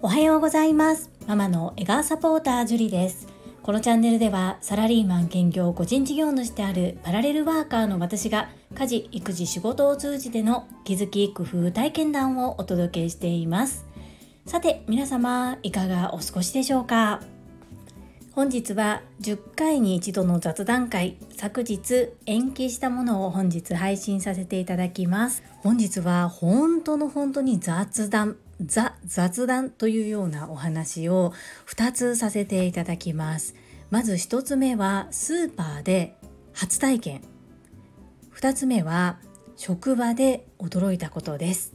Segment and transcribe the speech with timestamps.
[0.00, 1.10] おはようございます。
[1.28, 3.28] ママの笑顔サポータージュリです。
[3.62, 13.86] このチャンネルではサラリーマン兼業個人事業主であるパラレルワーカーの私が家事育児仕事を通じての気づき工夫体験談をお届けしています。
[14.44, 17.20] さて皆様いかがお過ごしでしょうか？
[18.34, 25.42] 本日は10回に一度の雑談会昨日延期したものを本日配信させていただきます。
[25.58, 31.34] 本日は本当の本当に雑談ザ雑談というようなお話を
[31.66, 33.54] 2つさせていただきます。
[33.90, 36.16] まず1つ目はスーパーで
[36.54, 37.20] 初体験。
[38.34, 39.18] 2つ目は
[39.58, 41.74] 職場で驚いたことです。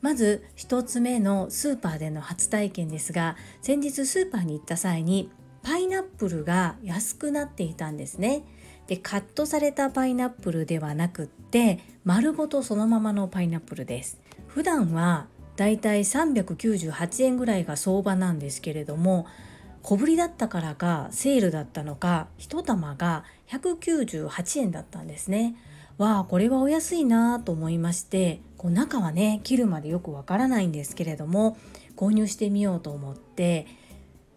[0.00, 5.28] まず1つ目のスーパーでの初体験ですが先日スーパーに行った際に
[5.62, 8.42] パイナップルが安くなっていたんですね。
[8.86, 14.20] でカットされたパイナップルではなくって丸ごとそのままのパイナップルです。
[14.46, 15.26] 普段は
[15.56, 19.26] だいたい398円ぐらいが相場なんですけれども
[19.82, 25.56] 小ぶりだったからかセールだったのか1玉が198円だったんですね。
[25.98, 31.58] わあこれはお安いなと思いましてこう中はね切るまでよくわからないんですけれども
[31.96, 33.66] 購入してみようと思って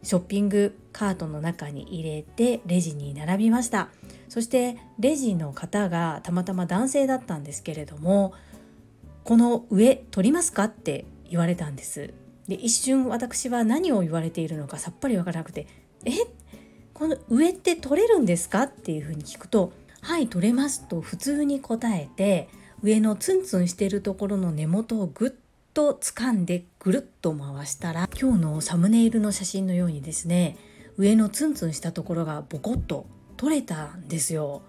[0.03, 3.89] ショッピングカートの中に入れてレジに並びました。
[4.29, 8.33] そしてレジの方がたまたま男性だったんですけれども
[9.23, 12.13] この上取りますかって言われたんです。
[12.47, 15.67] で一瞬私は何を言われているのかさっぱりわからなくて
[16.05, 16.11] え？
[16.93, 22.49] この上って取れるんですかっていうふうに聞くとはい取れますと普通に答えて
[22.83, 25.33] 上のツンツンしてるところの根元をグッ
[25.73, 30.57] と掴んでぐるっと回したら今日のサムネイルの写真のようにですね
[30.97, 33.05] 上のツンツンしたところがボコッと
[33.37, 34.61] 取れたんですよ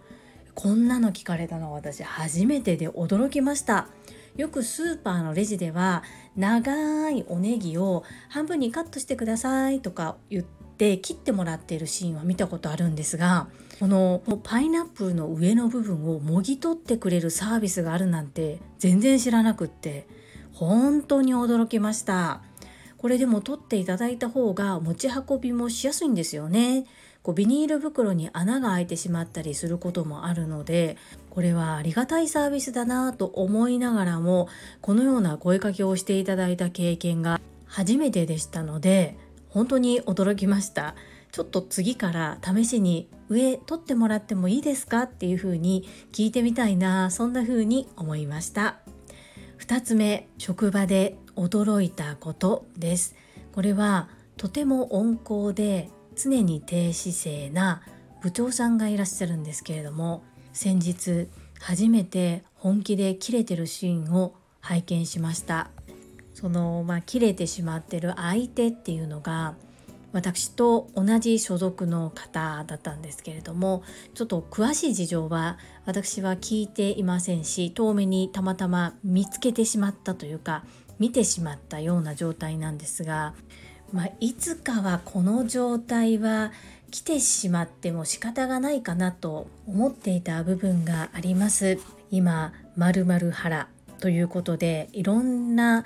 [0.54, 3.88] こんなの聞かれたのは私初めてで驚きました
[4.36, 6.02] よくスーパーのレジでは
[6.36, 20.06] 長いおネギを半分にカットしてくださいとか言って切ってもらっているシーンは見たことあるんですがこのパイナップルの上の部分をもぎ取ってくれるサービスがあるなんて全然知らなくって
[20.52, 22.42] 本当に驚きました。
[22.98, 26.86] これでも取っていただいた方が持ち運びもしやすいんですよね。
[27.22, 30.96] こうビニール袋に穴が開いてしまったりすることもあるので
[31.30, 34.48] これはありがたいサービスだなと思いながらも
[34.80, 39.16] このような声かけをしていただいた経験が初めてでしたので
[39.48, 40.94] 本当に驚きました。
[41.30, 48.80] ちょっと次から試しに上取ってもらってもいいですかっていうふうに聞いてみたいなそんな風に思いました。
[49.62, 53.14] 2つ目職場で驚いたことです。
[53.52, 57.80] これはとても温厚で常に低姿勢な
[58.22, 61.28] 部長さんがいらっしゃるんですけれども先日
[61.60, 65.70] 初めて本気で切れてるシーンを拝見しました。
[66.34, 69.54] そのまあ切れてしまってる相手っていうのが
[70.12, 73.82] 私と同じ所属の方だったんですけれども
[74.14, 80.64] ちょっと詳しい事情は私は聞いていませんし遠目にたまたま見つけてしまったというか
[80.98, 83.34] 見てしまったような状態なんですが、
[83.92, 86.52] まあ、いつかはこの状態は
[86.90, 91.78] 来てしまっても仕方がないかなと思っていた部分があります。
[92.10, 93.68] 今〇〇腹
[93.98, 95.84] ということでいろんな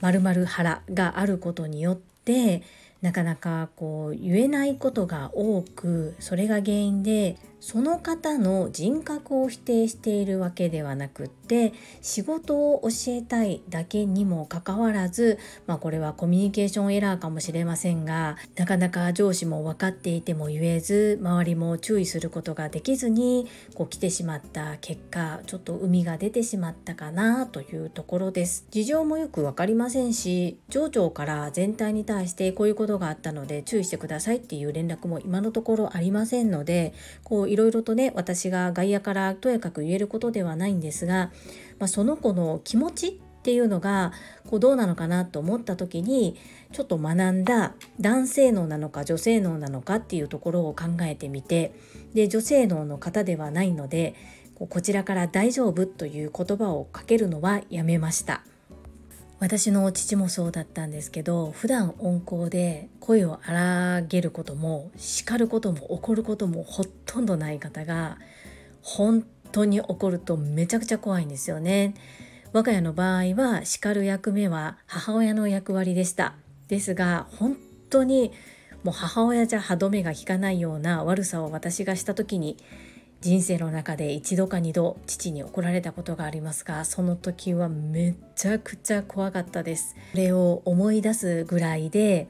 [0.00, 2.62] 〇〇腹があることによって
[3.06, 11.72] なかなかこう言えないことが多くそれが原因でその方の人格を否定しているわけではなくって
[12.02, 28.66] 仕事を教えたいだけにもかかわらず、まあ、これはコミュニケーションエラーかもしれませんがなかなか上司も分かっていても言えず周りも注意することができずにこう来てしまった結果ちょっと海が出てしまったかなというところです。
[28.70, 36.94] 事情もよく分かりませんし上長から全体に対してこういうことがあったので注意してくださいっていう連絡も今のところありませんので
[37.24, 41.30] こういろいろとね私が外野からとやかく言えることではないんですが、
[41.78, 43.12] まあ、その子の気持ちっ
[43.46, 44.12] ていうのが
[44.48, 46.36] こうどうなのかなと思った時に
[46.72, 51.72] ちょっと学んだ男性脳なのか女性脳なのかっていうところを考えてみて
[52.12, 54.14] で女性脳の方ではないので
[54.58, 58.42] こちらから「大丈夫」という言葉をかけるのはやめました。
[59.38, 68.16] 私の父もそうだったんですけど普段温厚で声を荒げることも叱ることも怒ることもほとんどない方が
[68.80, 71.94] 本当に怒るとめちゃくちゃ怖いんですよね。
[72.52, 76.34] 我が家の場合は叱る役目は母親の役割でした
[76.68, 77.56] ですが本
[77.90, 78.32] 当に
[78.82, 82.56] もう母親じゃ歯止めが効かないような悪さを私がした時に
[83.26, 89.96] 人生の中で一度か二度父に怒られたことがありますがその時はめちゃくちゃ怖かったです。
[90.12, 92.28] それを思い出すぐらいで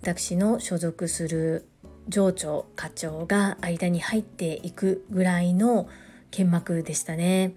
[0.00, 1.66] 私の所属する
[2.08, 5.88] 上長課長が間に入っていくぐらいの
[6.30, 7.54] 剣幕でしたね。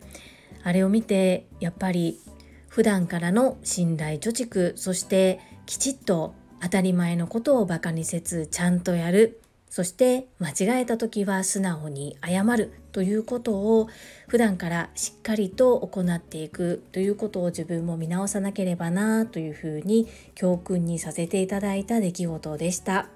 [0.63, 2.19] あれを見てやっぱり
[2.67, 9.40] 普段からの信頼貯蓄そしてきちっと当たり前のことをバカにせずちゃんとやる。
[9.71, 13.87] そして間違えた時は素直に謝るということを
[14.27, 23.07] 普段からしっかりと行っていくということを自分も見直さなければなというふうに教訓にさせていただいた出来事でした。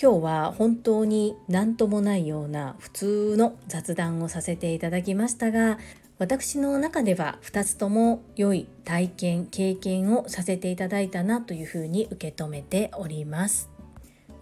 [0.00, 5.78] 今日は本当に何ともないような普通の雑談をさせていただきましたが
[6.18, 13.71] 私の中では2つとも良い体験経験をさせていただいたなというふうに受け止めております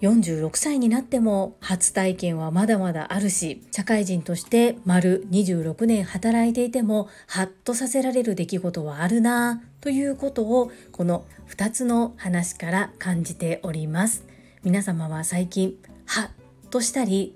[0.00, 14.24] 46歳になっても初体験はまだまだあるし社会人として丸26年働いていてもハッとさせられる出来事はあるなということをこの2つの話から感じております。
[14.62, 15.76] 皆様は最近
[16.06, 16.30] ハ
[16.66, 17.34] ッとしたり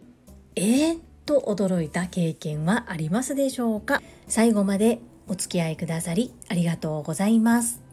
[0.57, 4.01] えー、と驚いた経験はありますでしょうか？
[4.29, 7.84] 最後までお付き合いくださりありがとうございます。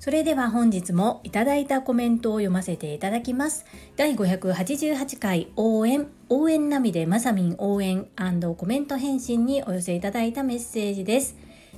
[0.00, 3.66] それでは本日もいただいたコメントを読ませていただきます。
[3.96, 8.06] 第588回応援応援ナビでまさみん応援
[8.56, 11.36] コメント返信にお寄せいただいたメッセージです。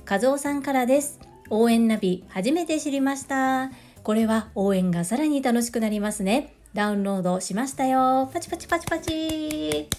[0.09, 1.19] 和夫さんからです。
[1.49, 3.71] 応援ナビ初めて知りました。
[4.03, 6.55] これは応援がさらに楽しくなりますね。
[6.73, 8.29] ダウンロードしましたよ。
[8.33, 9.89] パチパチパチパチ。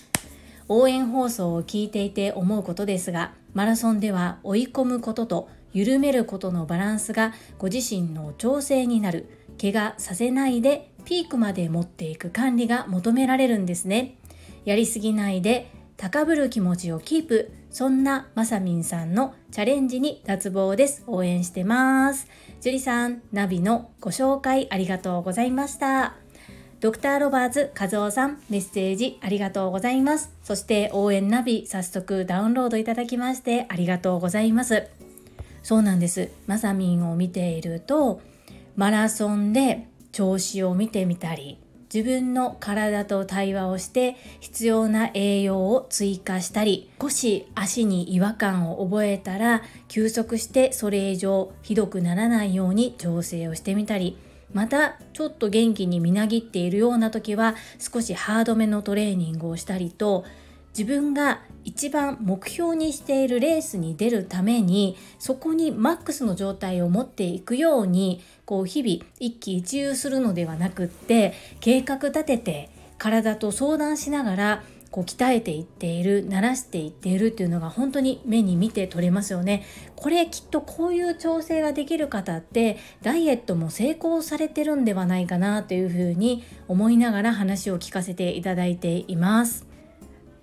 [0.71, 9.29] 応援放送を聞いていて思うことですがマラソンでは追い込むことと緩めることのバランスがご自身の調整になる。
[9.61, 14.17] 怪我させないでピークまで持っていく管理が求められるんですね。
[14.65, 17.53] やりすぎないで高ぶる気持ちをキープ。
[17.71, 21.03] そんなまさみんさんのチャレンジに脱帽です。
[21.09, 22.29] 応援してます。
[22.61, 26.15] 樹里さんナビのご紹介ありがとうございました。
[26.81, 30.31] ドクターロバーツ和夫さん、メッセージありがとうございます。
[30.43, 34.87] そして応援ナビ、早速ダウンロードいただきましてありがとうございます。
[35.65, 36.31] そうなんです。
[36.47, 38.21] まさみんを見ていると、
[38.77, 41.59] マラソンで調子を見てみたり、
[41.93, 54.19] 自分の体と対話をして必要な栄養を追加したり少し足に違和感を覚えたら休息してそれ以上ひどくならないように調整をしてみたり
[54.53, 60.25] またちょっと元気にみなぎっているような時は少しハードめのトレーニングをしたりと
[60.77, 79.65] 自分が一番目標にしているレースに出るためにそこにマックスの状態を持っていくようにこう日々一喜一憂するのではなくって計画立てて体と相談しながらこう鍛えていっている慣らしていっているっていうのが本当に目に見て取れますよね。
[79.97, 89.74] これきっとこういう調整ができる方ってダイエットも成功されてるんではないかなというふうに思いながら話を聞かせていただいています。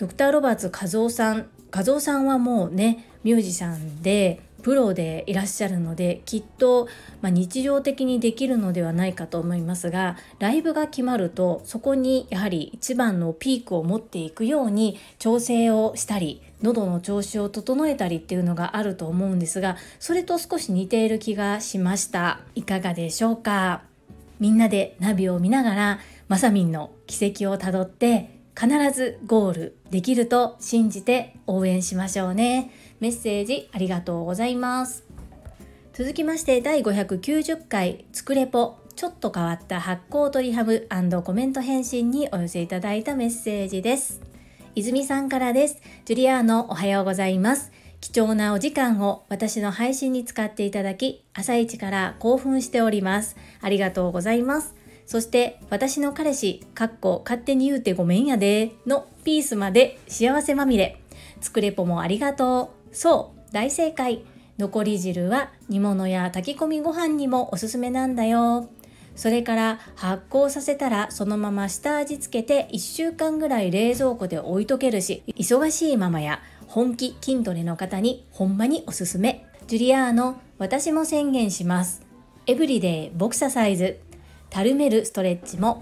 [0.02, 6.88] ドクターロバーツ和夫さん和夫さんはもうねミュージシャンでプロでいらっしゃるのできっと、
[7.22, 22.40] まあ、日常的にできるのではないかと思いますがライブが決まるとそこにやはり一番のピークを持っていくように調整をしたり喉の調子を整えたりっていうのがあると思うんですがそれと少し似ている気がしました。
[22.56, 23.84] いかがでしょうか？
[24.40, 32.72] みんなでナビを見ながらまさみんの奇跡をたどって必ずゴールできると信じて応援しましょうね。
[33.00, 35.06] メッセージありがとうございます。
[35.94, 40.88] 続きまして第590回つくれぽちょっと変わった発酵トリハブ
[41.24, 44.22] コメント返信にお寄せいただいたメッセージです。
[44.76, 45.82] 泉さんからです。
[46.06, 47.72] ジュリアーノおはようございます。
[48.00, 53.36] 貴重なお時間を私の配信に使っていただき、朝一から興奮しております。
[53.62, 54.81] ありがとうございます。
[55.12, 61.02] そして私の彼氏、かっこ勝手に言うてごめんやで、のピースまで幸せまみれ。
[61.42, 62.96] つくれぽもありがとう。
[62.96, 64.24] そう、大正解。
[64.58, 68.70] 残り汁は煮物や炊き込みご飯にもおすすめなんだよ。
[69.14, 79.46] それから発酵させたらそのまま下味つけて1週間ぐらい冷蔵庫で置いとけるし、忙しいママや本気筋トレの方にほんまにおすすめ。
[79.68, 82.02] ジュリアーノ、私も宣言します。
[82.46, 84.00] エブリデイボクササイズ。
[84.52, 85.82] たるめるストレッチも。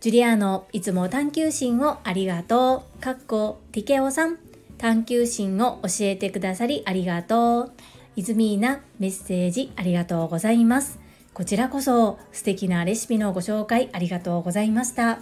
[0.00, 3.02] ジュリアーノいつも探求心をありがとう。
[3.02, 4.38] かっこティケオさん。
[4.78, 7.72] 探求心を教えてくださりありがとう。
[8.16, 10.98] イズミーナメッセージありがとうございます。
[11.34, 15.20] こちらこそ素敵なレシピのご紹介ありがとうございました。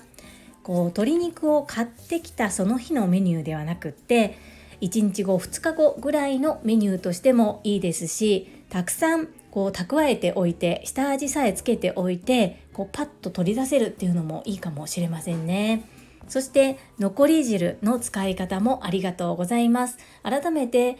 [0.63, 4.39] こう鶏肉を買ってきたその日のメニューではなくって
[4.81, 15.85] 1日後2日後ぐらいのメニューとしてもいいですしたくさんこう蓄えておいて下味さえつけておいてこうパッと取り出せるっていうのもいいかもしれませんね。
[16.29, 19.99] そして残り汁の使い方もありがとうございます。
[20.23, 20.99] 改めて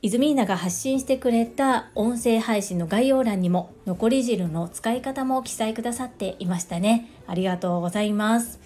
[0.00, 7.08] イズミーナが発信してくれた音声配信の概要欄にも残り汁の使い方も記載くださっていましたね。
[7.28, 8.58] ありがとうございます。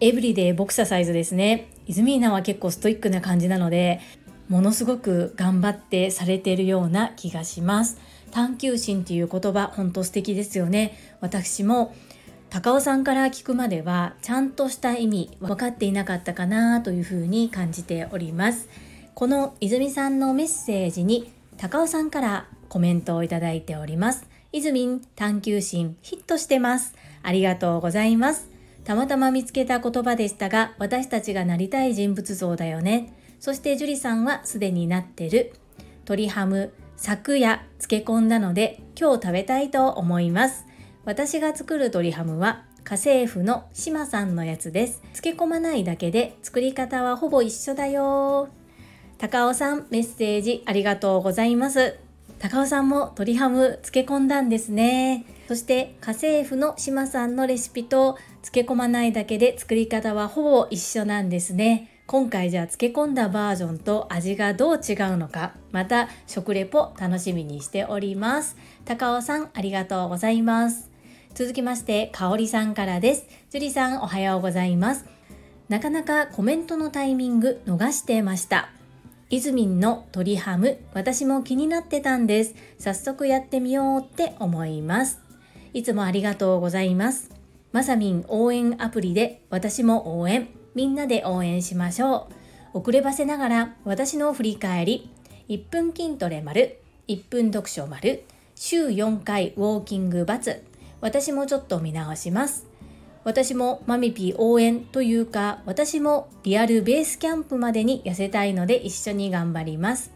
[0.00, 1.68] エブリデイボクササイズですね。
[1.86, 4.00] イズミーナは結構ストイックな感じなので、
[4.50, 7.98] ものすごく頑張ってされているような気がします。
[8.34, 10.98] 探求心っていう言葉、本当素敵ですよね。
[11.20, 11.94] 私も
[12.50, 18.68] 高尾さんから聞くまではちゃんとした意味分かっていなかったかなというふうに感じております。
[19.14, 24.26] この泉さんのメッセージに高尾さんからコメントをいただいております。
[24.50, 26.96] 泉探求心ヒットしてます。
[27.22, 28.48] ありがとうございます。
[28.82, 33.12] たまたま見つけた言葉でしたが、私たちがなりたい人物像だよね。
[33.38, 35.52] そして樹里さんはすでになってる。
[35.98, 36.72] 鶏ハム、
[37.04, 40.64] 昨夜漬け込んだので今日食べたいと思います。
[41.04, 45.02] 私が作る鶏ハムは家政婦の島さんのやつです。
[45.12, 48.48] 漬け込まないだけで作り方はほぼ一緒だよ。
[49.18, 51.98] 高尾さんメッセージありがとうございます
[52.38, 70.90] 高尾さんも鶏ハム漬け込んだんですねそして家政婦の島さんのレシピと漬け込まないだけで作り方はほぼ一緒なんですね今回じゃあ漬け込んだバージョンと味がどう違うのかまた食レポ楽しみにしております高尾さんありがとうございます
[71.34, 75.06] 続きましてかおりさんからです樹里さんおはようございます
[75.68, 78.68] なかなかコメントのタイミング逃してました
[79.30, 82.54] イズミンの鶏ハム、私も気になってたんです。
[82.78, 85.20] 早速やってみようって思います。
[85.72, 87.32] いつもありがとうございます。
[87.72, 92.28] まさみん応援アプリで私も応援、みんなで応援しましょ
[92.74, 92.78] う。
[92.78, 95.10] 遅ればせながら私の振り返り、
[95.48, 96.78] 1分筋トレ丸、
[97.08, 98.24] 1分読書丸、
[98.56, 100.60] 週4回ウォーキング×
[101.00, 102.66] 私もちょっと見直します。
[103.24, 110.12] 私もマミピー応援というか私もリアルベースキャンプまでに痩せたいので一緒に頑張ります。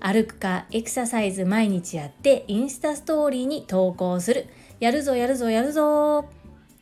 [0.00, 4.46] 歩くかエクササイズ毎日やってインスタストーリーに投稿する。
[4.80, 6.28] やるぞやるぞやるぞ。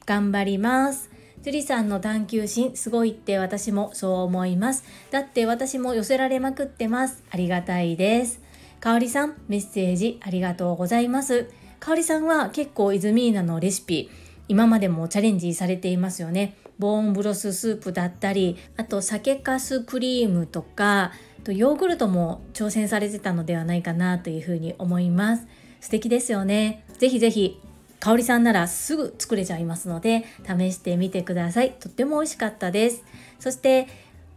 [0.06, 1.09] 頑張ります。
[1.42, 8.40] 樹里さんの探求心すごいって私もそう思いますだって私も寄せられまくってますありがたいです
[8.80, 14.10] かおりさんメッセージありがとうございますかおりさんは結構イズミーナのレシピ
[14.50, 16.56] 今までもチャレンジされていますよね。
[16.80, 21.12] ボーンブロススープだったり、あと酒粕クリームとか、
[21.44, 25.46] とヨーグルトも挑戦されてたのではないかなというふうに思います。
[25.80, 26.82] 素敵ですよね。
[26.98, 27.60] ぜひぜひ、
[28.00, 31.72] 香里さんならすぐ作れちゃいますので、試してみてください。
[31.72, 33.04] とっても美味しかったです。
[33.38, 33.86] そして、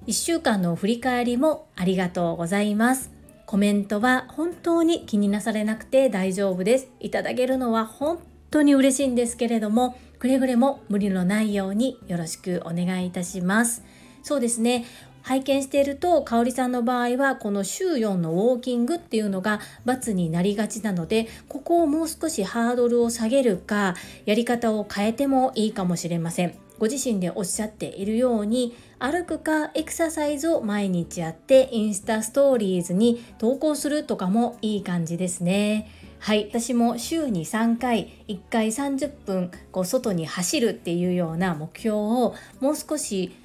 [0.05, 3.09] 1週間の振り返りもありがとうございます。
[3.45, 6.89] コメントは本当に気になされなくて大丈夫です。
[6.99, 8.19] いただけるのは本
[8.53, 13.83] 当に嬉しいんですけれどもくれぐれも無理のないようによろしくお願いいたします
[14.21, 14.85] そうですね
[15.23, 26.53] 拝見していると香里さんの場合はこの週4のウォーキングっていうのが×になりがちなのでここをもう少しハードルを下げるかやり方を変えてもいいかもしれません。
[26.79, 35.89] ご自身でおっしゃっているように歩くかエクササイズを毎日やってインスタストーリーズに投稿するとかもいい感じですね。
[36.19, 36.47] はい。
[36.49, 43.35] 私も週に3回1回30分こう外に走るっていうような目標をもう少し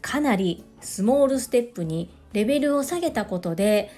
[0.00, 3.90] かなりスモールステップにレベルを下げたことで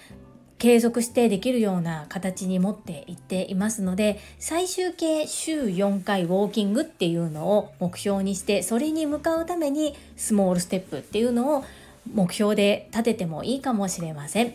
[0.58, 11.64] 継続してできるような形に持っていっていますので最終形週4回ウォーキングっていうのを目標にしてそれに向かうためにスモールステップっていうのを
[12.12, 14.54] 目標で立ててもいいかもしれません。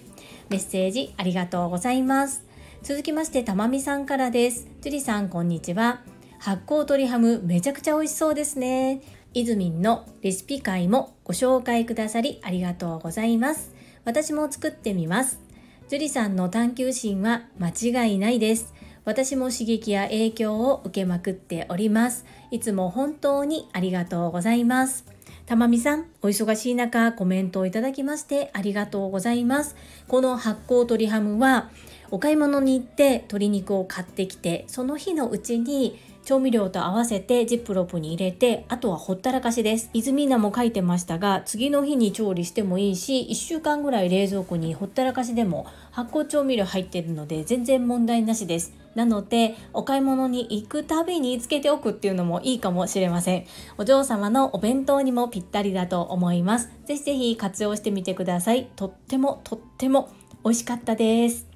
[0.50, 2.44] メッセージありがとうございます。
[2.84, 4.67] 続きましてたまみさんからです。
[4.82, 6.01] 樹里さんこんにちは。
[6.38, 9.01] 発酵鶏ハムめちゃくちゃ美味しそうですね。
[9.36, 13.75] イズミンのレシピ会もご紹介くださりありがとうございます。
[14.06, 15.42] 私も作ってみます。
[15.89, 18.74] 樹里さんの探求心は間違いないです。
[19.04, 22.25] 私も刺激や影響を受けまくっております。
[22.50, 25.04] いつも本当にありがとうございます。
[25.46, 29.75] たまみさん、お忙しい中コメントをいただきましてありがとうございます。
[30.08, 31.70] この発酵鶏ハムは
[32.12, 39.91] お買い物に行って鶏肉を買ってきてその日のうちに調味料と合わせてジップロップに入れてあとはほったらかしです。
[39.93, 48.74] 泉菜も書いてましたが次の日に調理してもいいし1週間ぐらい冷蔵庫にほったらかしでも発酵調味料入ってるので全然問題なしです。
[48.95, 53.45] なのでお買い物に行くたびにつけておくっていうのもいいかもしれません。
[53.77, 56.71] お嬢様のお弁当にもぴったりだと思います。
[56.85, 58.67] ぜひぜひ活用してみてください。
[58.75, 60.09] とってもとっても
[60.43, 61.54] 美味しかったです。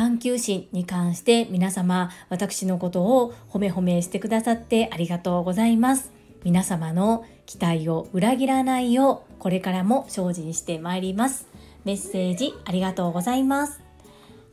[0.00, 6.10] 探求心に関して皆様私のことを褒め褒めしてくださってありがとうございます。
[6.42, 11.48] 皆様の期待を裏切らないようこれからも精進してまいります。
[11.84, 13.82] メッセージありがとうございます。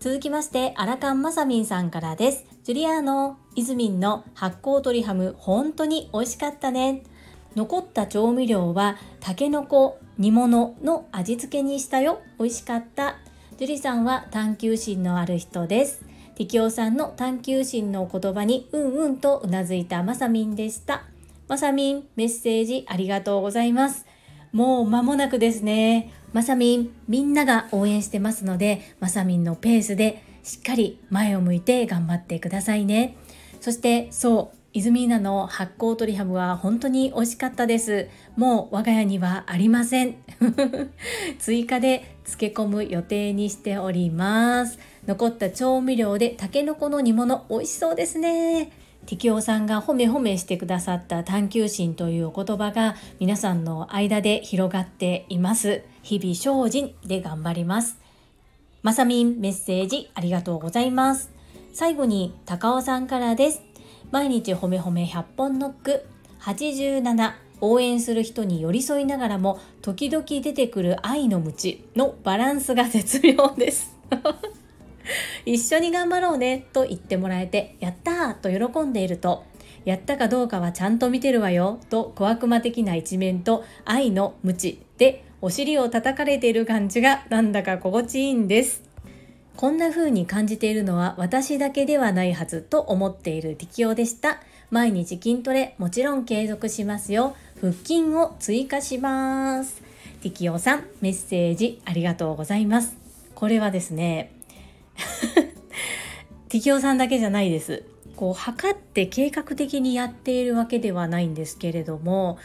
[0.02, 2.44] 続きましてアラカンマサミンさんからです。
[2.66, 7.04] ジュリアーノイズミンの発酵鶏ハム本当に美味しかったね。
[7.56, 12.20] 残った調味料はたけのこ煮物の味付けにしたよ。
[12.38, 13.16] 美味しかった。
[13.58, 16.06] 樹里さんは探求心のある人です。
[16.36, 21.06] 適応さんの探求心の言葉にうんうんとうなずいたまさみんでした。
[21.48, 24.06] まさみん、メッセージありがとうございます。
[24.52, 26.14] もう間もなくですね。
[26.34, 33.18] まさみん、みんなが応援してますので、まさみんのペースでしっかり前を向いて頑張ってくださいね。
[33.60, 38.10] そしてそう、イズミーナの発酵鶏ハムは本当に美味しかったです。
[38.36, 40.18] もう我が家にはありません。
[41.40, 44.78] 追加で漬け込む予定にしております。
[45.08, 48.70] 残った調味料でたけのこの煮物美味しそうですね。
[49.08, 55.82] 適応さんが褒め褒めしてくださった探求心というお言葉が皆さんの間で広がっています。
[56.04, 57.98] 日々精進で頑張ります。
[58.84, 61.32] まさみんメッセージありがとうございます。
[61.74, 63.62] 最後に高尾さんからです。
[64.12, 66.06] 毎日褒め褒め100本ノック。
[66.42, 73.98] 87応援する人に寄り添いながらも時々出てくる愛の鞭のバランスが絶妙です。
[75.46, 79.46] 一緒に頑張ろうねと言ってもらえてやったーと喜んでいると
[79.86, 88.87] やったかどうかはちゃんと見てるわよと小悪魔的な一面と愛の鞭でお尻を叩かれている感じがなんだか心地いいんです。
[89.58, 99.82] こんな風に感じているのは私だけではないはずと思っている適用でした毎日筋トレもちろん継続しますよ腹筋を追加します。
[100.22, 102.96] 適用さん、メッセージありがとうございます。
[103.34, 104.32] これはですね、
[106.50, 107.84] 適用さんだけじゃないです。
[108.16, 112.40] こう測って計画的にやっているわけではないんですけれども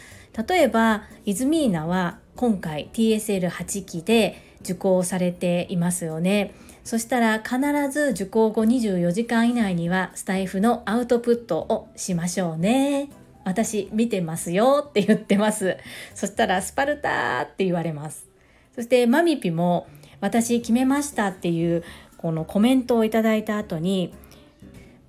[0.47, 7.59] 例えばイズミーナは今回 TSL8 期で受講されていますよねそしたら必
[7.91, 13.11] ず受講後24時間以内にはスタイフのアウトプットをしましょうね
[13.45, 15.77] 私見てますよって言ってます。
[16.15, 18.27] そしたらスパルタって言われます。
[18.75, 19.87] そしてマミピも
[20.21, 21.83] 私決めましたっていう
[22.17, 24.15] このコメントをいただいた後に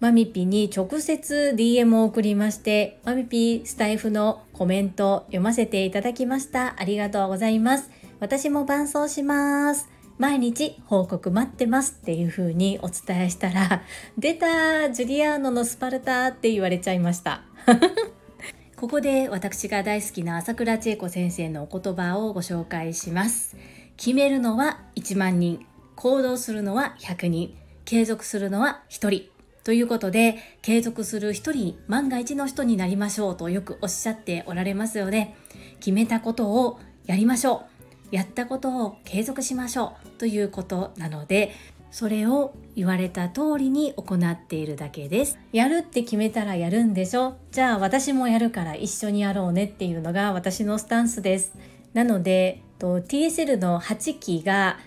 [0.04, 7.90] マミピに直接 DM を送りましてマミピスタイフのコメント読ませていただきましたありがとうございます
[8.20, 9.88] 私も伴奏します
[10.18, 13.84] 毎日報告待ってますっていう風にお伝えしたら
[14.20, 17.44] 出たジュリアーノのスパルタって言われちゃいました
[18.76, 23.56] ここで私が大好きな朝倉千恵子先生のお言葉をご紹介します。
[23.96, 29.33] 決めるのは1万人、行動するのは100人、継続するのは1人。
[29.64, 35.36] ということで、継続する1人、万が一の人になりましょうとよくおっしゃっておられますよね。
[35.80, 37.74] 決めたことをやりましょう。
[38.14, 41.52] やったことを継続しましょうということなので
[41.90, 51.58] それを言われた通りに行っているだけですやるって決めたらやるんでしょじゃあ私もやるから一緒にやろうねっていうのが私のスタンスです
[51.94, 54.78] なので TSL の8期が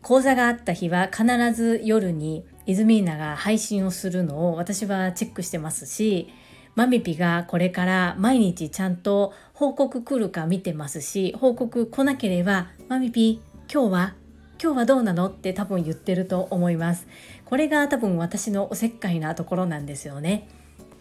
[0.00, 6.28] 講座があった日は必ず夜にイズミーナが配信をするのを私はチェックしてますし
[6.74, 13.40] マミピがこれから毎日ちゃんと報告来るか見てますし報告来なければマミピ
[13.72, 14.14] 今日は
[14.62, 17.06] 今日はどうなのって多分言ってると思います。
[17.44, 20.48] これが多分私のおせっかいなところなんですよね。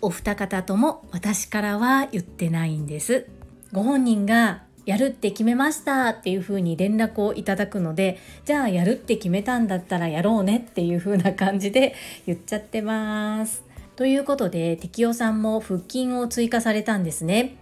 [0.02, 3.28] お二方とも私からは言ってないんです。
[3.72, 11.96] ご本人がやるって決めましたっていう風に連絡をいただくのでじゃあやるって決めたんだったらやろうねっていう風な感じで
[12.26, 13.64] 言っちゃってます。
[13.96, 17.58] ということで適用さんも腹筋を追加されたんですね。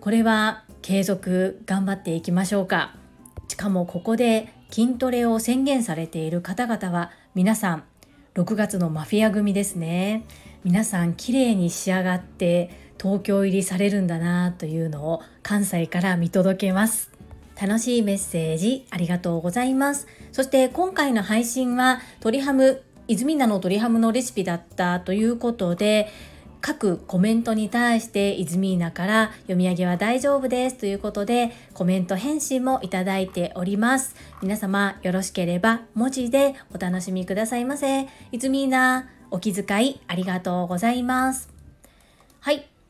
[0.00, 2.94] これは継続頑張っていきましょうか。
[3.48, 7.84] しかもここで筋トレを宣言されている方々は皆さん
[8.34, 10.24] 6月のマフィア組ですね。
[10.64, 17.10] 皆さん綺麗に仕上がって東京入りされるんだなというのを関西から見届けます。
[17.60, 20.06] 楽しいメッセージありがとうございます。
[20.32, 26.08] そして今回の配信は鶏ハム泉菜の鶏ハムのレシピだったということで
[26.60, 34.16] 各コメントに対してイズミーナから読み上げは大丈夫ですということでコメント返信もいただいております。
[34.42, 38.08] 皆様よろしければ文字でお楽しみくださいませ。
[38.32, 41.48] イズミーナお気遣いありがとうございます。
[42.40, 42.75] はい。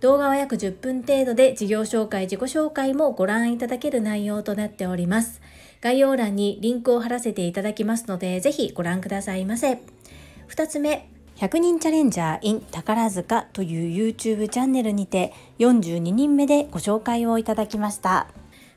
[0.00, 5.40] 動画は約10分程度で事業紹介、自己紹介もご覧いただける内容となっております。
[5.80, 9.80] 概要欄にリンクを貼らせていただきますので、ぜひご覧くださいませ。
[10.48, 18.28] 2つ目、100人チャレンジャー in 宝塚という YouTube チャンネルにて42人目でご紹介をいただきました。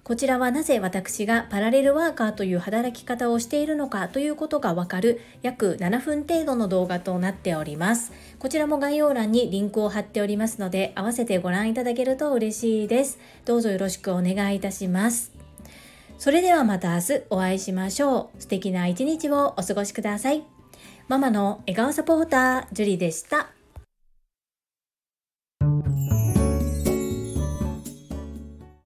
[0.08, 8.14] こちらはなぜ私がパラレルワーカーという働き方をしているのかということがわかる約7分程度の動画となっております。
[8.40, 13.20] こちらも概要欄にリンクを貼っておりますので合わせてご覧いただけると嬉しいです。
[13.44, 15.34] どうぞよろしくお願いいたします。
[16.18, 18.42] それではまた明日お会いしましょう。
[18.42, 20.46] 素敵な一日をお過ごしください。
[21.10, 23.50] ママの笑顔サポーター、ジュリでした。